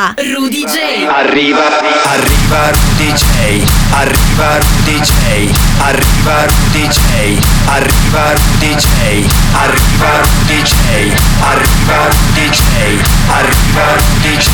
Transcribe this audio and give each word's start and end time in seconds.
Arriva 0.00 0.14
Rudy 0.16 0.64
J. 0.64 1.06
Arriva, 1.06 1.60
arriva 2.04 2.70
Rudy 2.70 3.12
J. 3.12 3.64
Arriva 3.90 4.56
Rudy 4.56 4.98
J. 4.98 5.50
Arriva 5.78 6.46
Rudy 6.46 6.88
J. 6.88 7.38
Arriva 7.66 8.32
Rudy 8.32 8.74
J. 8.76 9.26
Arriva 9.52 10.20
Rudy 10.22 10.62
J. 10.62 10.72
Arriva 11.40 12.08
Rudy 12.08 12.48
J. 12.48 12.62
Arriva 13.28 13.94
Rudy 13.94 14.36
J. 14.36 14.48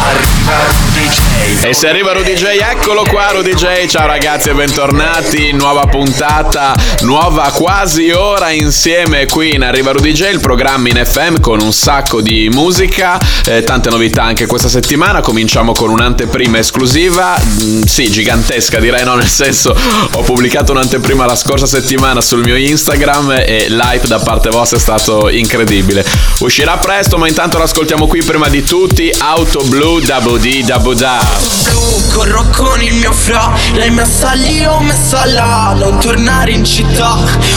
Arriva 0.00 0.56
Rudy 0.68 1.08
J. 1.08 1.66
E 1.66 1.72
se 1.72 1.88
arriva 1.88 2.12
Rudy 2.12 2.34
J, 2.34 2.44
eccolo 2.60 3.04
qua 3.08 3.30
Rudy 3.30 3.54
J. 3.54 3.86
Ciao 3.86 4.06
ragazzi 4.06 4.50
e 4.50 4.54
bentornati. 4.54 5.52
Nuova 5.52 5.86
puntata, 5.86 6.74
nuova 7.00 7.50
quasi 7.54 8.10
ora 8.10 8.50
insieme 8.50 9.24
qui 9.24 9.54
in 9.54 9.62
Arriva 9.62 9.92
Rudy 9.92 10.12
J, 10.12 10.28
il 10.30 10.40
programma 10.40 10.88
in 10.90 11.02
FM 11.02 11.40
con 11.40 11.62
un 11.62 11.72
sacco 11.72 12.20
di 12.20 12.50
musica, 12.52 13.18
eh, 13.46 13.62
tante 13.62 13.88
novità 13.88 14.24
anche 14.24 14.46
questa 14.46 14.68
settimana. 14.74 15.20
Cominciamo 15.20 15.72
con 15.72 15.88
un'anteprima 15.90 16.58
esclusiva, 16.58 17.36
mm, 17.38 17.82
sì, 17.82 18.10
gigantesca 18.10 18.80
direi, 18.80 19.04
no? 19.04 19.14
Nel 19.14 19.28
senso, 19.28 19.72
ho 20.12 20.22
pubblicato 20.22 20.72
un'anteprima 20.72 21.26
la 21.26 21.36
scorsa 21.36 21.64
settimana 21.64 22.20
sul 22.20 22.40
mio 22.40 22.56
Instagram 22.56 23.30
e 23.46 23.66
l'hype 23.68 24.08
da 24.08 24.18
parte 24.18 24.48
vostra 24.48 24.76
è 24.76 24.80
stato 24.80 25.28
incredibile. 25.28 26.04
Uscirà 26.40 26.76
presto, 26.78 27.18
ma 27.18 27.28
intanto 27.28 27.56
l'ascoltiamo 27.56 28.08
qui 28.08 28.24
prima 28.24 28.48
di 28.48 28.64
tutti. 28.64 29.14
Auto 29.16 29.62
Blu 29.62 30.00
Double 30.00 30.40
D 30.40 30.64
Double 30.64 30.96
Da. 30.96 31.20
blu 31.62 32.02
Corro 32.12 32.46
con 32.52 32.80
il 32.82 32.94
mio 32.94 33.12
fra 33.12 33.52
Lei 33.72 33.90
messa 33.90 34.32
lì 34.32 34.64
o 34.64 34.78
messa 34.80 35.24
là 35.26 35.74
Non 35.76 35.98
tornare 35.98 36.52
in 36.52 36.64
città 36.64 37.16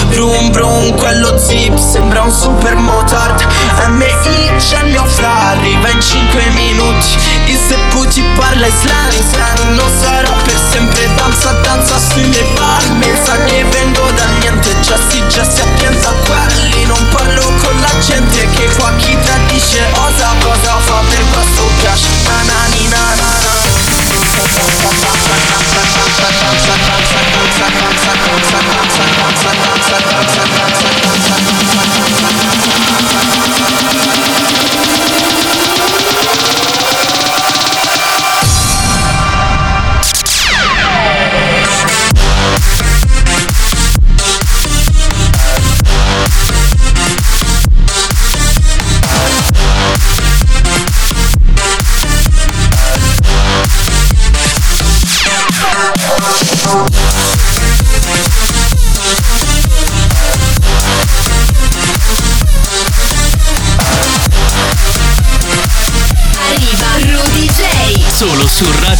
Brum 0.09 0.49
brum 0.49 0.95
quello 0.95 1.37
zip 1.37 1.77
Sembra 1.77 2.23
un 2.23 2.31
super 2.31 2.75
motard 2.75 3.45
MI 3.89 4.51
c'è 4.57 4.83
il 4.83 4.91
mio 4.91 5.05
fra 5.05 5.49
Arriva 5.49 5.89
in 5.89 6.01
5 6.01 6.41
minuti 6.55 7.06
Il 7.45 7.57
sepputi 7.67 8.21
parla 8.35 8.67
islam 8.67 9.09
Islam 9.11 9.75
non 9.75 9.89
sarà 10.01 10.31
per 10.43 10.59
sempre 10.71 11.09
Danza 11.15 11.51
danza 11.63 11.97
sulle 11.97 12.43
palme. 12.55 13.07
Sa 13.23 13.35
che 13.45 13.63
vengo 13.63 14.09
da 14.11 14.25
niente 14.39 14.79
Già 14.81 14.97
si 15.09 15.23
già 15.27 15.43
si 15.49 15.61
appienza 15.61 16.13
quelli 16.25 16.85
Non 16.85 17.07
parlo 17.09 17.45
con 17.61 17.79
la 17.79 17.99
gente 17.99 18.49
Che 18.49 18.69
qua 18.77 18.91
chi 18.97 19.17
tradisce 19.23 19.85
osa 19.93 20.33
Cosa 20.39 20.76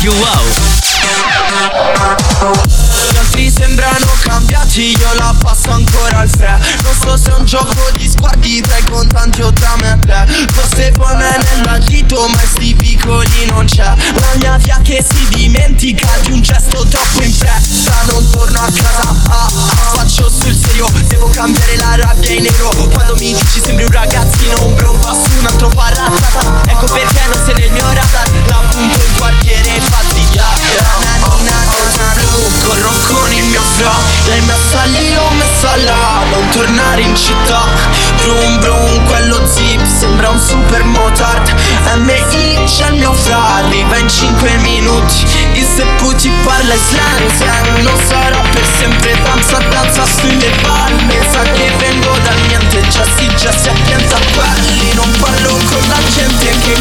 su 0.08 0.13
Radio 0.23 0.47
in 44.07 44.09
5 44.09 44.57
minuti. 44.59 45.25
Il 45.53 45.66
sepputi 45.75 46.31
parla 46.44 46.75
slang 46.75 47.29
slang 47.35 47.81
Non 47.81 47.97
sarà 48.07 48.40
per 48.51 48.66
sempre 48.79 49.13
Danza 49.22 49.57
danza 49.69 50.06
sulle 50.06 50.50
palme 50.62 51.19
Sa 51.31 51.41
che 51.41 51.69
vengo 51.78 52.16
dal 52.23 52.40
niente 52.47 52.88
Già 52.88 53.03
si 53.18 53.28
già 53.35 53.51
si 53.51 53.68
appienza 53.68 54.18
quelli. 54.34 54.94
Non 54.94 55.12
parlo 55.19 55.51
con 55.51 55.88
la 55.90 56.00
gente 56.16 56.47
Che 56.63 56.75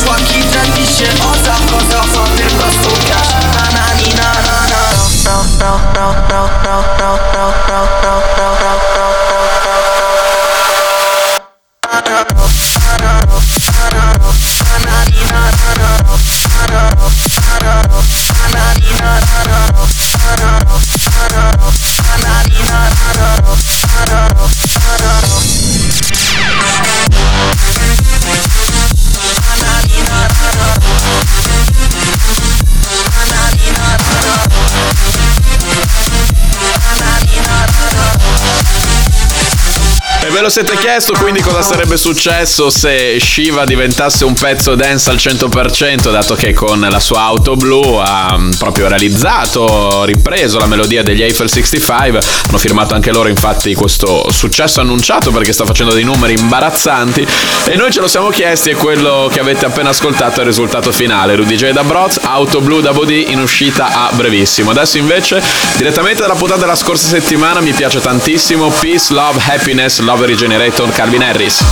lo 40.47 40.53
siete 40.53 40.77
chiesto 40.77 41.13
quindi 41.19 41.41
cosa 41.41 41.61
sarebbe 41.61 41.97
successo 41.97 42.71
se 42.71 43.19
Shiva 43.19 43.65
diventasse 43.65 44.25
un 44.25 44.35
pezzo 44.35 44.77
dance 44.77 45.11
al 45.11 45.17
100%, 45.17 46.13
dato 46.13 46.37
che 46.37 46.53
con 46.53 46.79
la 46.89 47.01
sua 47.01 47.23
auto 47.23 47.57
blu 47.57 47.97
ha 47.97 48.37
mm, 48.39 48.53
proprio 48.53 48.87
realizzato, 48.87 50.05
ripreso 50.05 50.59
la 50.59 50.67
melodia 50.67 51.03
degli 51.03 51.23
Eiffel 51.23 51.51
65. 51.51 52.21
Hanno 52.49 52.59
firmato 52.59 52.95
anche 52.95 53.11
loro 53.11 53.29
infatti 53.29 53.75
questo 53.75 54.31
successo 54.31 54.81
annunciato 54.81 55.33
perché 55.33 55.53
sta 55.53 55.65
facendo 55.65 55.93
dei 55.93 56.05
numeri 56.05 56.35
imbarazzanti. 56.35 57.27
E 57.67 57.75
noi 57.75 57.91
ce 57.91 58.01
lo 58.01 58.07
siamo 58.07 58.29
chiesti 58.29 58.71
e 58.71 58.75
quello 58.77 59.29
che 59.33 59.41
avete 59.41 59.67
appena 59.67 59.89
ascoltato 59.89 60.37
è 60.37 60.41
il 60.43 60.47
risultato 60.47 60.93
finale. 60.93 61.35
Rudy 61.35 61.57
J 61.57 61.71
da 61.71 61.83
Broz, 61.83 62.21
auto 62.23 62.61
blu 62.61 62.81
da 62.81 62.93
Body 62.93 63.33
in 63.33 63.41
uscita 63.41 64.07
a 64.07 64.11
brevissimo. 64.13 64.71
Adesso 64.71 64.99
invece, 64.99 65.43
direttamente 65.77 66.23
dalla 66.23 66.35
puntata 66.35 66.61
della 66.61 66.77
scorsa 66.77 67.09
settimana, 67.09 67.61
mi 67.61 67.73
piace 67.73 68.01
tantissimo 68.01 68.69
Peace, 68.69 69.13
Love, 69.13 69.41
Happiness, 69.45 69.99
Love 70.01 70.35
Regenerator 70.37 70.93
Calvin 70.93 71.23
Harris. 71.23 71.65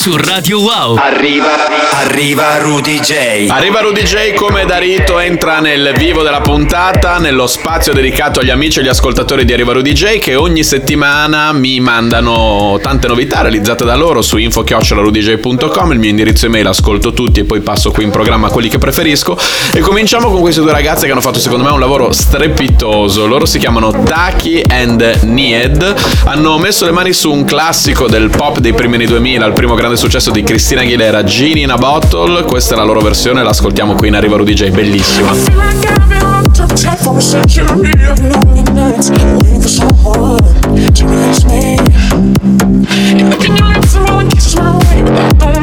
Su 0.00 0.16
Radio 0.16 0.60
Wow. 0.60 0.96
Arriva, 0.96 1.66
arriva 1.92 2.56
Rudy 2.56 3.00
J. 3.00 3.50
Arriva 3.50 3.80
Rudy 3.80 4.02
J 4.02 4.32
come 4.32 4.64
da 4.64 4.78
rito, 4.78 5.18
entra 5.18 5.60
nel 5.60 5.92
vivo 5.94 6.22
della 6.22 6.40
puntata, 6.40 7.18
nello 7.18 7.46
spazio 7.46 7.92
dedicato 7.92 8.40
agli 8.40 8.48
amici 8.48 8.78
e 8.78 8.80
agli 8.80 8.88
ascoltatori 8.88 9.44
di 9.44 9.52
Arriva 9.52 9.74
Rudy 9.74 9.92
J 9.92 10.18
che 10.18 10.36
ogni 10.36 10.64
settimana 10.64 11.52
mi 11.52 11.80
mandano 11.80 12.78
tante 12.82 13.08
novità 13.08 13.42
realizzate 13.42 13.84
da 13.84 13.94
loro 13.94 14.22
su 14.22 14.38
info-rudyj.com, 14.38 15.92
il 15.92 15.98
mio 15.98 16.08
indirizzo 16.08 16.46
email 16.46 16.68
ascolto 16.68 17.12
tutti 17.12 17.40
e 17.40 17.44
poi 17.44 17.60
passo 17.60 17.90
qui 17.90 18.04
in 18.04 18.10
programma 18.10 18.48
quelli 18.48 18.70
che 18.70 18.78
preferisco 18.78 19.36
e 19.74 19.80
cominciamo 19.80 20.30
con 20.30 20.40
queste 20.40 20.62
due 20.62 20.72
ragazze 20.72 21.04
che 21.04 21.12
hanno 21.12 21.20
fatto 21.20 21.40
secondo 21.40 21.64
me 21.64 21.72
un 21.72 21.80
lavoro 21.80 22.10
strepitoso. 22.10 23.26
Loro 23.26 23.44
si 23.44 23.58
chiamano 23.58 24.02
Taki 24.02 24.62
and 24.66 25.24
Nied, 25.24 25.94
hanno 26.24 26.56
messo 26.56 26.86
le 26.86 26.92
mani 26.92 27.12
su 27.12 27.30
un 27.30 27.44
classico 27.44 28.08
del 28.08 28.30
pop 28.30 28.60
dei 28.60 28.72
primi 28.72 28.94
anni 28.94 29.04
2000, 29.04 29.44
il 29.44 29.52
primo 29.52 29.74
grande 29.74 29.88
successo 29.96 30.30
di 30.30 30.42
Cristina 30.42 30.82
Aguilera, 30.82 31.24
Genie 31.24 31.64
in 31.64 31.70
a 31.70 31.76
Bottle, 31.76 32.44
questa 32.44 32.74
è 32.74 32.76
la 32.76 32.84
loro 32.84 33.00
versione, 33.00 33.42
l'ascoltiamo 33.42 33.94
qui 33.94 34.08
in 34.08 34.16
Arriva 34.16 34.36
Rudy 34.36 34.54
J, 34.54 34.70
bellissima. 34.70 35.32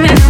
feel 0.07 0.26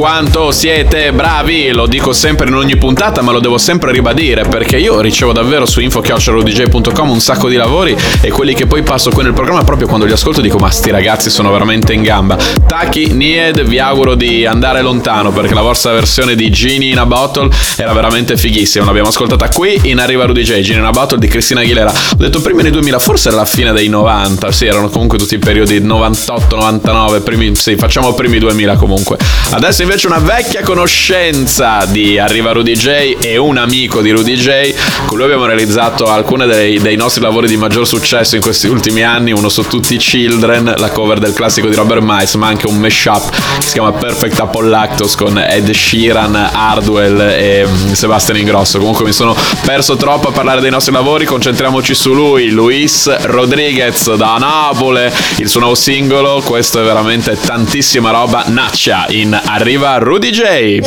quanto 0.00 0.50
siete 0.50 1.12
bravi, 1.12 1.72
lo 1.72 1.86
dico 1.86 2.14
sempre 2.14 2.48
in 2.48 2.54
ogni 2.54 2.78
puntata, 2.78 3.20
ma 3.20 3.32
lo 3.32 3.38
devo 3.38 3.58
sempre 3.58 3.92
ribadire 3.92 4.44
perché 4.44 4.78
io 4.78 4.98
ricevo 5.02 5.32
davvero 5.32 5.66
su 5.66 5.78
info.dj.com 5.80 7.10
un 7.10 7.20
sacco 7.20 7.50
di 7.50 7.56
lavori 7.56 7.94
e 8.22 8.30
quelli 8.30 8.54
che 8.54 8.64
poi 8.64 8.82
passo 8.82 9.10
qui 9.10 9.22
nel 9.24 9.34
programma 9.34 9.62
proprio 9.62 9.86
quando 9.86 10.06
li 10.06 10.12
ascolto 10.12 10.40
dico 10.40 10.56
ma 10.56 10.70
sti 10.70 10.90
ragazzi 10.90 11.28
sono 11.28 11.52
veramente 11.52 11.92
in 11.92 12.00
gamba. 12.00 12.38
Taki, 12.66 13.12
Nied, 13.12 13.62
vi 13.64 13.78
auguro 13.78 14.14
di 14.14 14.46
andare 14.46 14.80
lontano 14.80 15.32
perché 15.32 15.52
la 15.52 15.60
vostra 15.60 15.92
versione 15.92 16.34
di 16.34 16.48
Genie 16.50 16.92
in 16.92 16.98
a 16.98 17.04
Bottle 17.04 17.50
era 17.76 17.92
veramente 17.92 18.38
fighissima. 18.38 18.86
L'abbiamo 18.86 19.08
ascoltata 19.08 19.50
qui 19.50 19.80
in 19.82 19.98
Arriva 19.98 20.24
Rudy 20.24 20.44
J, 20.44 20.60
Genie 20.60 20.80
in 20.80 20.86
a 20.86 20.92
Bottle 20.92 21.18
di 21.18 21.28
Cristina 21.28 21.60
Aguilera. 21.60 21.90
Ho 21.90 22.16
detto 22.16 22.40
primi 22.40 22.62
nei 22.62 22.70
2000, 22.70 22.98
forse 22.98 23.28
era 23.28 23.36
la 23.36 23.44
fine 23.44 23.70
dei 23.74 23.88
90, 23.88 24.50
sì, 24.50 24.64
erano 24.64 24.88
comunque 24.88 25.18
tutti 25.18 25.34
i 25.34 25.38
periodi 25.38 25.78
98, 25.78 26.56
99, 26.56 27.20
primi, 27.20 27.54
sì, 27.54 27.76
facciamo 27.76 28.14
primi 28.14 28.38
2000 28.38 28.76
comunque. 28.76 29.18
Adesso 29.50 29.82
invece 29.82 29.88
una 29.90 30.18
vecchia 30.18 30.62
conoscenza 30.62 31.84
di 31.84 32.16
Arriva 32.16 32.52
Rudy 32.52 32.74
J 32.74 33.16
e 33.20 33.36
un 33.38 33.56
amico 33.56 34.00
di 34.00 34.12
Rudy 34.12 34.36
J, 34.36 34.72
con 35.04 35.16
lui 35.16 35.24
abbiamo 35.24 35.46
realizzato 35.46 36.04
alcuni 36.04 36.46
dei, 36.46 36.78
dei 36.78 36.94
nostri 36.94 37.20
lavori 37.20 37.48
di 37.48 37.56
maggior 37.56 37.84
successo 37.88 38.36
in 38.36 38.40
questi 38.40 38.68
ultimi 38.68 39.02
anni, 39.02 39.32
uno 39.32 39.48
su 39.48 39.66
tutti 39.66 39.94
i 39.94 39.96
Children, 39.96 40.74
la 40.76 40.90
cover 40.90 41.18
del 41.18 41.32
classico 41.32 41.66
di 41.66 41.74
Robert 41.74 42.02
Miles, 42.04 42.34
ma 42.34 42.46
anche 42.46 42.68
un 42.68 42.76
mashup 42.76 43.30
che 43.58 43.66
si 43.66 43.72
chiama 43.72 43.90
Perfect 43.90 44.38
Apple 44.38 44.68
Lactos 44.68 45.16
con 45.16 45.36
Ed 45.36 45.68
Sheeran, 45.68 46.36
Hardwell 46.36 47.20
e 47.20 47.66
mm, 47.66 47.92
Sebastian 47.92 48.36
Ingrosso. 48.36 48.78
Comunque 48.78 49.04
mi 49.04 49.12
sono 49.12 49.34
perso 49.64 49.96
troppo 49.96 50.28
a 50.28 50.30
parlare 50.30 50.60
dei 50.60 50.70
nostri 50.70 50.92
lavori, 50.92 51.24
concentriamoci 51.24 51.96
su 51.96 52.12
lui, 52.12 52.50
Luis 52.50 53.12
Rodriguez 53.22 54.14
da 54.14 54.36
Napoli, 54.38 55.10
il 55.38 55.48
suo 55.48 55.58
nuovo 55.58 55.74
singolo, 55.74 56.40
questo 56.44 56.80
è 56.80 56.84
veramente 56.84 57.36
tantissima 57.36 58.12
roba, 58.12 58.44
Naccia 58.46 59.06
in 59.08 59.38
Arriva 59.42 59.78
Rudy 59.80 60.30
J. 60.30 60.82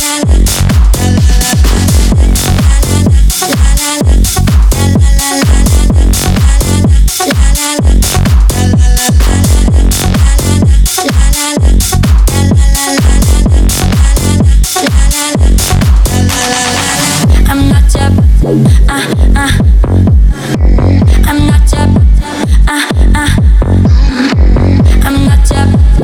I'm 0.00 0.47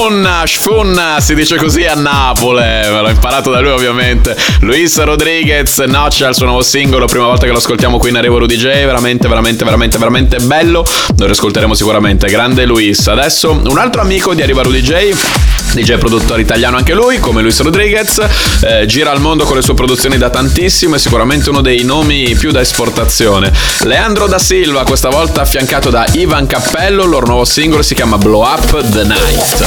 Swayze. 0.00 0.08
Sfunna, 0.10 0.42
sfunna, 0.46 1.20
si 1.20 1.34
dice 1.34 1.56
così 1.56 1.84
a 1.84 1.94
Napoli, 1.94 2.62
me 2.62 3.02
l'ho 3.02 3.10
imparato 3.10 3.50
da 3.50 3.60
lui 3.60 3.70
ovviamente. 3.70 4.34
Luis 4.60 4.98
Rodriguez, 4.98 5.76
Noccia, 5.80 6.28
il 6.28 6.34
suo 6.34 6.46
nuovo 6.46 6.62
singolo, 6.62 7.04
prima 7.06 7.26
volta 7.26 7.44
che 7.44 7.52
lo 7.52 7.58
ascoltiamo 7.58 7.98
qui 7.98 8.08
in 8.08 8.16
Arrivo 8.16 8.38
Rudy 8.38 8.56
J, 8.56 8.64
veramente, 8.86 9.28
veramente, 9.28 9.62
veramente, 9.62 9.98
veramente 9.98 10.38
bello. 10.38 10.86
Lo 11.18 11.26
riascolteremo 11.26 11.74
sicuramente, 11.74 12.28
grande 12.28 12.64
Luis. 12.64 13.06
Adesso 13.06 13.60
un 13.62 13.78
altro 13.78 14.00
amico 14.00 14.32
di 14.32 14.40
Arriva 14.40 14.62
Rudy 14.62 14.80
J. 14.80 15.59
DJ 15.72 15.98
produttore 15.98 16.42
italiano 16.42 16.76
anche 16.76 16.94
lui, 16.94 17.20
come 17.20 17.42
Luis 17.42 17.60
Rodriguez, 17.60 18.18
eh, 18.62 18.86
gira 18.86 19.10
al 19.12 19.20
mondo 19.20 19.44
con 19.44 19.56
le 19.56 19.62
sue 19.62 19.74
produzioni 19.74 20.18
da 20.18 20.28
tantissimo 20.28 20.96
e 20.96 20.98
sicuramente 20.98 21.48
uno 21.50 21.60
dei 21.60 21.84
nomi 21.84 22.34
più 22.34 22.50
da 22.50 22.60
esportazione. 22.60 23.52
Leandro 23.80 24.26
da 24.26 24.38
Silva, 24.38 24.82
questa 24.84 25.10
volta 25.10 25.42
affiancato 25.42 25.90
da 25.90 26.06
Ivan 26.12 26.46
Cappello, 26.46 27.04
il 27.04 27.10
loro 27.10 27.26
nuovo 27.26 27.44
singolo 27.44 27.82
si 27.82 27.94
chiama 27.94 28.18
Blow 28.18 28.42
Up 28.42 28.88
the 28.90 29.04
Night 29.04 29.58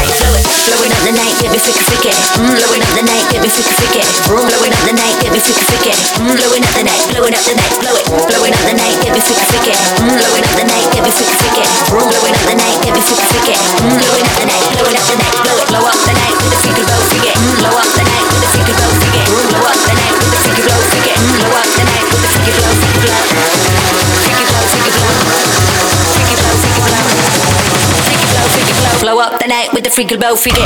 freaky 29.94 30.18
blow 30.18 30.36
freaky. 30.36 30.60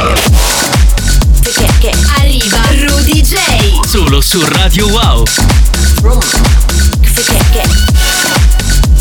Arriva 2.18 2.62
Rudy 2.88 3.22
J. 3.22 3.38
Solo 3.86 4.22
su 4.22 4.42
Radio 4.48 4.88
Wow. 4.88 5.26
Room 6.02 6.22
Freaky 7.02 7.38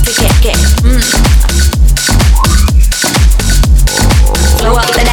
Freaky 0.03 0.51
Blow 4.59 4.75
up 4.75 4.87
the 4.87 5.06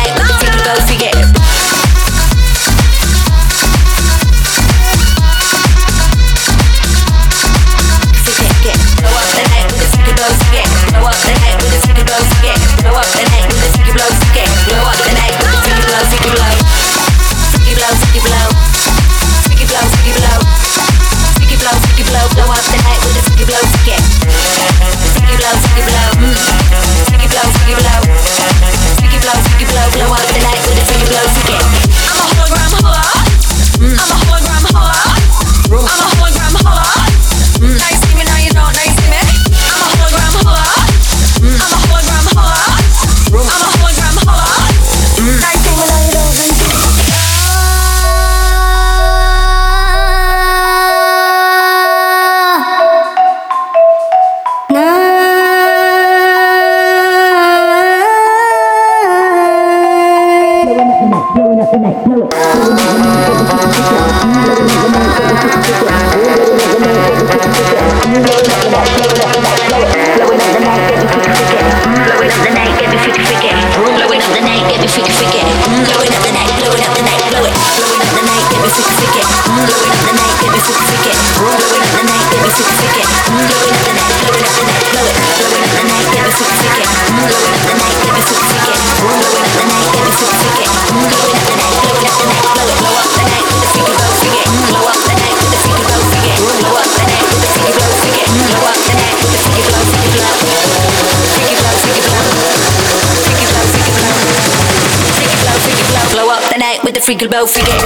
Finkel 107.13 107.29
Bow 107.29 107.45
Finkel 107.45 107.77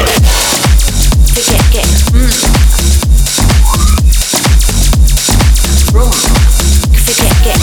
Finkel 1.34 1.44
Finkel 1.44 1.84
mm. 2.14 2.32
Room 5.92 6.12
Finkel 6.94 7.60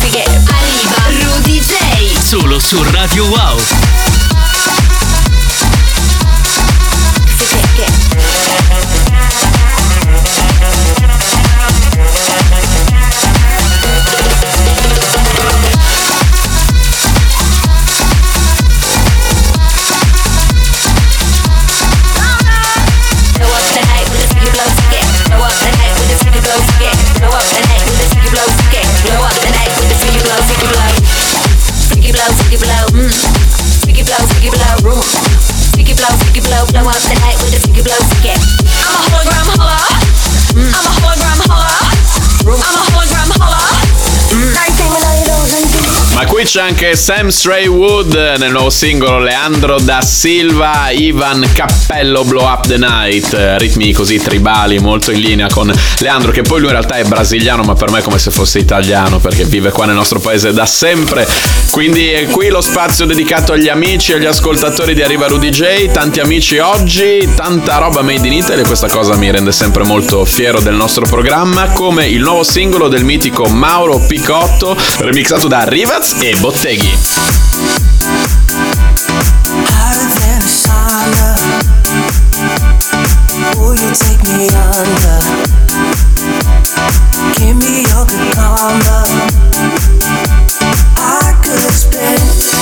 Finkel 0.00 0.28
Arriva 0.52 1.00
Rudy 1.24 1.58
J. 1.58 1.72
Solo 2.20 2.58
su 2.58 2.82
Radio 2.92 3.24
Wow. 3.24 3.75
Fresh 46.56 46.68
anche 46.68 46.96
Sam 46.96 47.28
Stray 47.28 47.66
Wood 47.66 48.14
nel 48.38 48.50
nuovo 48.50 48.70
singolo 48.70 49.18
Leandro 49.18 49.78
da 49.78 50.00
Silva, 50.00 50.90
Ivan 50.90 51.46
Cappello 51.52 52.24
Blow 52.24 52.44
Up 52.44 52.66
the 52.66 52.78
Night, 52.78 53.32
eh, 53.32 53.58
ritmi 53.58 53.92
così 53.92 54.18
tribali, 54.18 54.78
molto 54.78 55.10
in 55.10 55.20
linea 55.20 55.48
con 55.48 55.72
Leandro 55.98 56.32
che 56.32 56.42
poi 56.42 56.58
lui 56.58 56.68
in 56.68 56.74
realtà 56.74 56.96
è 56.96 57.04
brasiliano 57.04 57.62
ma 57.62 57.74
per 57.74 57.90
me 57.90 57.98
è 57.98 58.02
come 58.02 58.18
se 58.18 58.30
fosse 58.30 58.58
italiano 58.58 59.18
perché 59.18 59.44
vive 59.44 59.70
qua 59.70 59.86
nel 59.86 59.94
nostro 59.94 60.18
paese 60.18 60.52
da 60.52 60.66
sempre. 60.66 61.26
Quindi 61.76 62.08
è 62.08 62.24
qui 62.28 62.48
lo 62.48 62.62
spazio 62.62 63.04
dedicato 63.04 63.52
agli 63.52 63.68
amici 63.68 64.12
e 64.12 64.14
agli 64.14 64.24
ascoltatori 64.24 64.94
di 64.94 65.02
Arriva 65.02 65.26
Rudy 65.26 65.50
J, 65.50 65.90
tanti 65.90 66.20
amici 66.20 66.56
oggi, 66.56 67.28
tanta 67.36 67.76
roba 67.76 68.00
made 68.00 68.26
in 68.26 68.32
Italy, 68.32 68.64
questa 68.64 68.88
cosa 68.88 69.14
mi 69.14 69.30
rende 69.30 69.52
sempre 69.52 69.84
molto 69.84 70.24
fiero 70.24 70.58
del 70.60 70.74
nostro 70.74 71.04
programma, 71.04 71.66
come 71.72 72.06
il 72.06 72.22
nuovo 72.22 72.44
singolo 72.44 72.88
del 72.88 73.04
mitico 73.04 73.44
Mauro 73.44 73.98
Picotto, 73.98 74.74
remixato 75.00 75.48
da 75.48 75.64
Rivaz 75.64 76.16
e 76.22 76.34
Botteghi. 76.36 76.94
under. 84.46 85.20
Give 87.36 87.54
me 87.54 87.82
your 87.82 88.06
good 88.06 88.32
karma. 88.32 89.95
Cause 91.96 92.52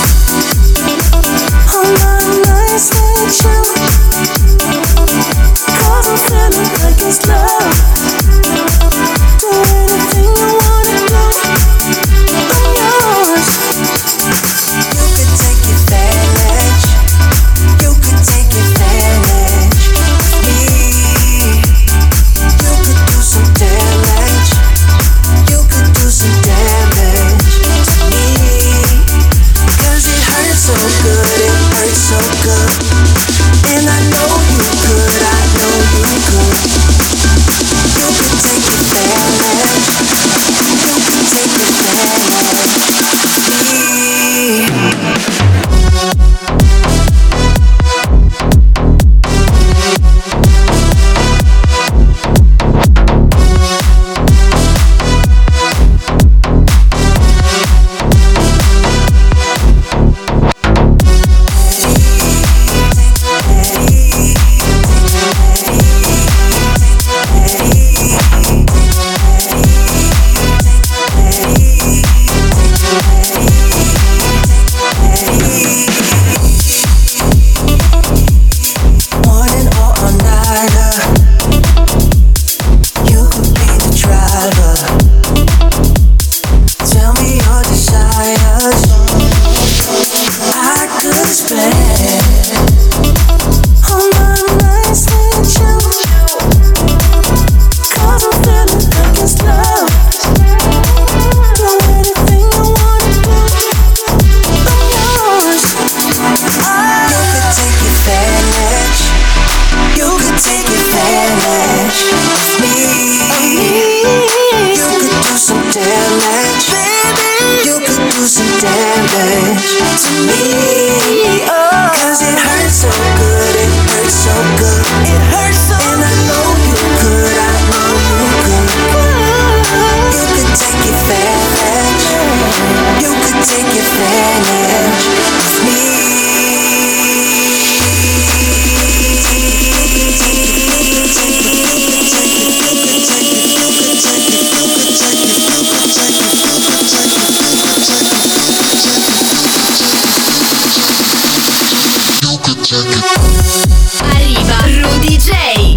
I'm 6.07 6.17
feeling 6.17 6.71
like 6.79 7.01
it's 7.01 7.27
love 7.27 8.24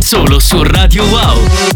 Solo 0.09 0.41
su 0.41 0.65
Radio 0.65 1.05
Wow. 1.05 1.68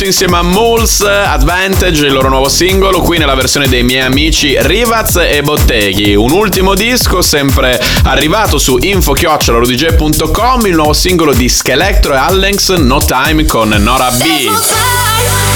Picotto 0.00 0.04
insieme 0.04 0.38
a 0.38 0.42
Moles 0.42 1.00
Advantage, 1.02 2.06
il 2.06 2.12
loro 2.12 2.30
nuovo 2.30 2.48
singolo, 2.48 3.00
qui 3.02 3.18
nella 3.18 3.34
versione 3.34 3.68
dei 3.68 3.82
miei 3.82 4.00
amici 4.00 4.56
Rivaz 4.58 5.16
e 5.16 5.42
Botteghi. 5.42 6.14
Un 6.14 6.30
ultimo 6.30 6.74
disco 6.74 7.20
sempre 7.20 7.78
arrivato 8.04 8.56
su 8.58 8.78
info-rudj.com, 8.78 10.66
il 10.66 10.74
nuovo 10.74 10.94
singolo 10.94 11.34
di 11.34 11.48
Skelectro 11.50 12.14
e 12.14 12.16
Alex 12.16 12.76
No 12.76 12.98
Time 13.04 13.44
con 13.44 13.68
Nora 13.68 14.10
B. 14.10 15.49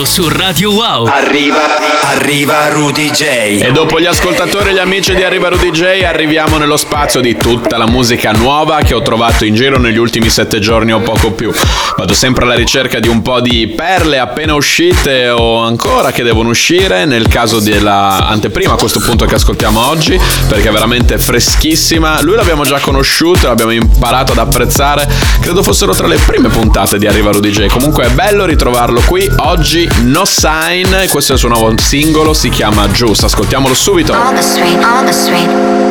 Solo 0.00 0.04
su 0.06 0.28
Radio 0.28 0.72
Wow. 0.72 1.04
Arriva, 1.06 1.58
arriva 2.04 2.68
Rudy 2.70 3.10
J. 3.10 3.22
E 3.60 3.70
dopo 3.72 4.00
gli 4.00 4.06
ascoltatori 4.06 4.70
e 4.70 4.72
gli 4.72 4.78
amici 4.78 5.14
di 5.14 5.22
Arriva 5.22 5.48
Rudy 5.48 5.70
J 5.70 6.04
arriviamo 6.04 6.56
nello 6.56 6.78
spazio 6.78 7.20
di 7.20 7.36
tutta 7.36 7.76
la 7.76 7.86
musica 7.86 8.30
nuova 8.32 8.78
che 8.78 8.94
ho 8.94 9.02
trovato 9.02 9.44
in 9.44 9.54
giro 9.54 9.78
negli 9.78 9.98
ultimi 9.98 10.30
sette 10.30 10.58
giorni 10.58 10.92
o 10.92 11.00
poco 11.00 11.32
più. 11.32 11.52
Vado 11.96 12.14
sempre 12.14 12.44
alla 12.44 12.54
ricerca 12.54 12.98
di 12.98 13.08
un 13.08 13.20
po' 13.20 13.40
di 13.40 13.66
perle 13.76 14.18
appena 14.18 14.54
uscite 14.54 15.28
o 15.28 15.58
ancora 15.58 16.12
che 16.12 16.22
devono 16.22 16.48
uscire, 16.48 17.04
nel 17.04 17.28
caso 17.28 17.60
della 17.60 18.26
anteprima 18.26 18.74
a 18.74 18.76
questo 18.76 19.00
punto 19.00 19.26
che 19.26 19.34
ascoltiamo 19.34 19.86
oggi, 19.86 20.18
perché 20.48 20.68
è 20.68 20.72
veramente 20.72 21.18
freschissima. 21.18 22.22
Lui 22.22 22.36
l'abbiamo 22.36 22.64
già 22.64 22.78
conosciuto, 22.78 23.48
l'abbiamo 23.48 23.72
imparato 23.72 24.32
ad 24.32 24.38
apprezzare, 24.38 25.06
credo 25.40 25.62
fossero 25.62 25.92
tra 25.92 26.06
le 26.06 26.16
prime 26.24 26.48
puntate 26.48 26.96
di 26.96 27.06
Arriva 27.06 27.32
Rudy 27.32 27.50
J. 27.50 27.66
Comunque 27.66 28.04
è 28.04 28.10
bello 28.10 28.46
ritrovarlo 28.46 29.02
qui 29.04 29.28
oggi, 29.38 29.88
No 29.98 30.24
Sign, 30.24 31.08
questo 31.08 31.32
è 31.32 31.34
il 31.34 31.40
suo 31.40 31.48
nuovo 31.48 31.72
singolo, 31.76 32.32
si 32.32 32.48
chiama 32.48 32.88
Juice. 32.88 33.26
Ascoltiamolo 33.26 33.74
subito. 33.74 34.12
All 34.12 34.34
the 34.34 34.42
sweet, 34.42 34.82
all 34.82 35.04
the 35.04 35.12
sweet, 35.12 35.48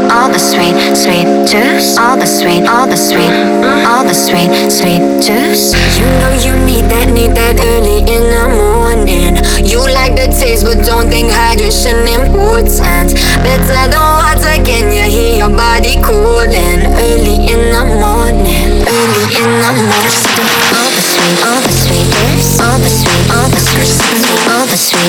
all 0.09 0.31
the 0.31 0.39
sweet, 0.39 0.95
sweet 0.95 1.27
juice. 1.45 1.97
All 1.97 2.17
the 2.17 2.25
sweet, 2.25 2.67
all 2.67 2.87
the 2.87 2.95
sweet, 2.95 3.31
all 3.85 4.03
the 4.05 4.13
sweet, 4.13 4.71
sweet 4.71 5.01
juice. 5.21 5.75
You 5.97 6.05
know 6.19 6.33
you 6.41 6.55
need 6.65 6.89
that, 6.89 7.09
need 7.09 7.35
that 7.35 7.59
early 7.59 7.99
in 7.99 8.23
the 8.33 8.47
morning. 8.55 9.37
You 9.63 9.79
like 9.81 10.15
the 10.15 10.27
taste, 10.33 10.65
but 10.65 10.83
don't 10.85 11.09
think 11.09 11.29
hydration 11.29 12.07
important. 12.07 13.13
Better 13.43 13.91
than 13.91 13.91
water, 13.99 14.57
can 14.63 14.91
you 14.91 15.03
hear 15.03 15.37
your 15.37 15.49
body 15.55 16.01
cooling? 16.01 16.38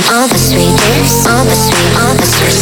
all 0.08 0.28
the 0.28 0.38
sweet, 0.38 0.70
all 1.28 1.44
the 1.44 1.54
sweet, 1.54 1.96
all 1.98 2.14
the 2.14 2.24
sweet, 2.24 2.56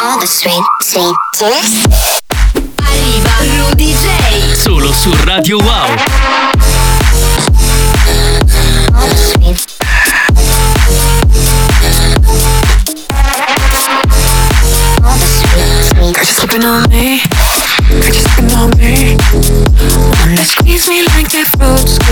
all 0.00 0.18
the 0.18 0.26
sweet, 0.26 0.62
Solo 4.54 4.92
su 4.92 5.12
Radio 5.24 5.58
Wow. 5.58 6.41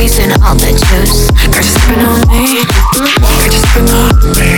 Squeezing 0.00 0.32
all 0.42 0.54
the 0.54 0.72
juice. 0.72 1.28
Got 1.44 1.56
you 1.56 1.62
slipping 1.62 2.00
on 2.06 2.20
me. 2.32 2.64
Got 3.20 3.44
you 3.44 3.52
slipping 3.52 3.92
on 3.92 4.16
me. 4.32 4.56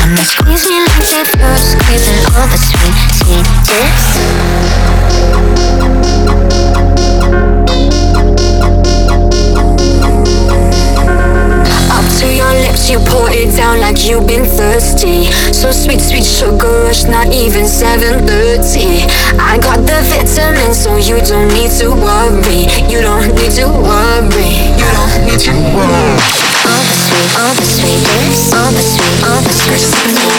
Wanna 0.00 0.24
squeeze 0.24 0.66
me 0.66 0.82
like 0.82 1.06
that 1.14 1.26
fruit, 1.30 1.62
squeezing 1.62 2.26
all 2.34 2.48
the 2.50 2.58
sweet, 2.58 2.96
sweet 3.22 3.46
juice. 3.62 4.71
It 13.42 13.56
down 13.56 13.80
like 13.80 14.06
you've 14.06 14.26
been 14.26 14.46
thirsty. 14.46 15.26
So 15.50 15.72
sweet, 15.72 16.00
sweet 16.00 16.24
sugar 16.24 16.86
rush, 16.86 17.04
not 17.04 17.26
even 17.34 17.66
7:30. 17.66 19.06
I 19.38 19.58
got 19.58 19.82
the 19.82 19.98
vitamins, 20.06 20.78
so 20.78 20.96
you 20.96 21.18
don't 21.26 21.50
need 21.50 21.72
to 21.82 21.90
worry. 21.90 22.70
You 22.86 23.02
don't 23.02 23.34
need 23.34 23.52
to 23.58 23.66
worry. 23.66 24.52
You 24.78 24.88
don't 24.94 25.26
need 25.26 25.40
to 25.46 25.54
worry. 25.74 26.18
All 26.70 26.82
the 26.86 26.96
sweet, 27.04 27.30
all 27.42 27.54
the 27.58 27.66
sweet. 27.74 28.02
All 28.54 28.70
the 28.70 28.82
sweet, 28.92 29.18
all 29.26 29.42
the 29.42 29.54
sweet, 29.62 29.90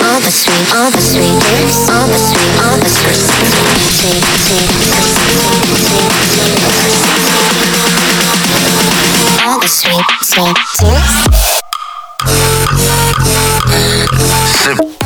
all 0.07 0.19
the 0.23 0.31
sweet, 0.31 0.67
all 0.77 0.89
the 0.91 1.01
sweet. 1.01 1.35
All 1.91 2.07
the 2.07 2.19
sweet, 2.27 2.53
all 2.63 2.77
the 2.79 2.89
sweet, 2.89 3.19
sweet, 3.99 4.23
sweet, 4.45 4.69
all 9.45 9.59
the 9.59 9.67
sweet, 9.67 10.05
sweet 10.21 10.57
juice. 10.79 11.62
All 14.65 15.02